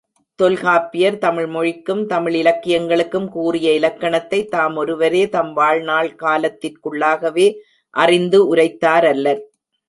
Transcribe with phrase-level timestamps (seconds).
[0.35, 7.53] தொல்காப்பியர், தமிழ் மொழிக்கும் தமிழ் இலக்கியங்களுக்கும் கூறிய இலக்கணத்தைத் தாம் ஒருவரே, தம் வாழ்நாள் காலத்திற்குள்ளாகவே
[7.89, 9.39] அறிந்து உரைத்தாரல்லர்.